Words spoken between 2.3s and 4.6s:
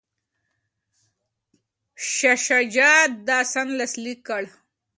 شجاع دا سند لاسلیک کړ.